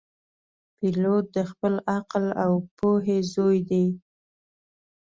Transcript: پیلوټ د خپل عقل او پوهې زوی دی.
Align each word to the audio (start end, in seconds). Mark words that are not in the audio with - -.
پیلوټ 0.77 1.23
د 1.35 1.37
خپل 1.51 1.73
عقل 1.95 2.25
او 2.43 2.53
پوهې 2.77 3.17
زوی 3.33 3.59
دی. 3.69 3.85